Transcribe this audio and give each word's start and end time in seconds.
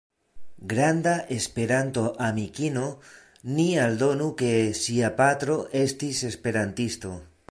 Granda 0.69 1.11
Esperanto-amikino, 1.35 2.87
ni 3.57 3.67
aldonu 3.83 4.31
ke 4.41 4.51
ŝia 4.81 5.13
patro 5.23 5.61
estis 5.85 6.25
esperantisto. 6.33 7.17